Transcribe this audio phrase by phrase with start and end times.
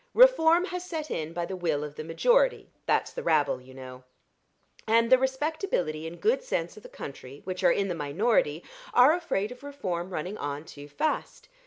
[0.15, 4.03] "Reform has set in by the will of the majority that's the rabble, you know;
[4.87, 8.63] and the respectability and good sense of the country, which are in the minority,
[8.95, 11.49] are afraid of Reform running on too fast.